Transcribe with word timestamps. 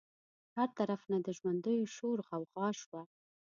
هر 0.57 0.69
طرف 0.77 1.01
ته 1.09 1.17
د 1.25 1.27
ژوندیو 1.37 1.91
شور 1.95 2.17
غوغا 2.27 2.67
شوه. 2.81 3.01